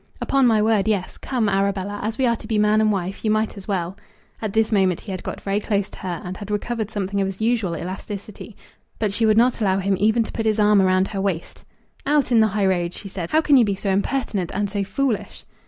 [0.19, 1.19] "Upon my word, yes.
[1.19, 3.95] Come, Arabella, as we are to be man and wife, you might as well."
[4.41, 7.27] At this moment he had got very close to her, and had recovered something of
[7.27, 8.55] his usual elasticity;
[8.97, 11.65] but she would not allow him even to put his arm round her waist.
[12.03, 13.29] "Out in the high road!" she said.
[13.29, 15.45] "How can you be so impertinent, and so foolish?"